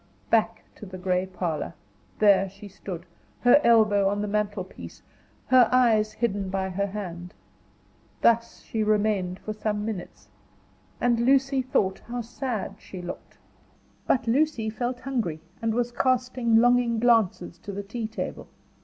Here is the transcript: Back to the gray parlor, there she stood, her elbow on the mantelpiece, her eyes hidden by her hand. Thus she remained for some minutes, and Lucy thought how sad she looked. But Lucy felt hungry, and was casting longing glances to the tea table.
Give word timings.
Back 0.31 0.63
to 0.77 0.87
the 0.87 0.97
gray 0.97 1.27
parlor, 1.27 1.75
there 2.17 2.49
she 2.49 2.67
stood, 2.67 3.05
her 3.41 3.61
elbow 3.63 4.09
on 4.09 4.23
the 4.23 4.27
mantelpiece, 4.27 5.03
her 5.45 5.69
eyes 5.71 6.13
hidden 6.13 6.49
by 6.49 6.71
her 6.71 6.87
hand. 6.87 7.35
Thus 8.23 8.61
she 8.63 8.81
remained 8.81 9.37
for 9.37 9.53
some 9.53 9.85
minutes, 9.85 10.29
and 10.99 11.19
Lucy 11.19 11.61
thought 11.61 11.99
how 12.07 12.21
sad 12.21 12.77
she 12.79 12.99
looked. 12.99 13.37
But 14.07 14.25
Lucy 14.25 14.71
felt 14.71 15.01
hungry, 15.01 15.39
and 15.61 15.71
was 15.75 15.91
casting 15.91 16.55
longing 16.55 16.97
glances 16.97 17.59
to 17.59 17.71
the 17.71 17.83
tea 17.83 18.07
table. 18.07 18.47